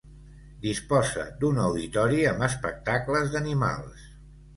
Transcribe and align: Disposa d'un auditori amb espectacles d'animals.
Disposa 0.61 1.25
d'un 1.43 1.59
auditori 1.63 2.21
amb 2.31 2.45
espectacles 2.47 3.29
d'animals. 3.35 4.09